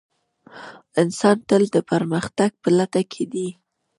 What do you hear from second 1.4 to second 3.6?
تل د پرمختګ په لټه کې دی.